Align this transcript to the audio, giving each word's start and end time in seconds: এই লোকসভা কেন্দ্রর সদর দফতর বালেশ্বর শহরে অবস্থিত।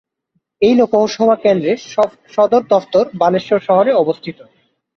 এই 0.61 0.73
লোকসভা 0.79 1.35
কেন্দ্রর 1.35 1.79
সদর 2.33 2.61
দফতর 2.71 3.05
বালেশ্বর 3.21 3.59
শহরে 3.67 3.91
অবস্থিত। 3.93 4.37